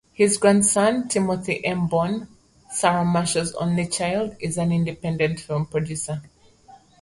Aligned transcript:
His 0.13 0.37
grandson, 0.39 1.07
Timothy 1.09 1.63
M. 1.63 1.85
Bourne, 1.85 2.27
Sarah 2.71 3.05
Marshall's 3.05 3.53
only 3.53 3.85
child, 3.87 4.35
is 4.39 4.57
an 4.57 4.71
independent 4.71 5.39
film 5.39 5.67
producer. 5.67 6.23